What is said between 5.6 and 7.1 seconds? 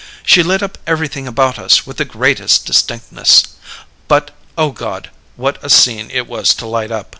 a scene it was to light up!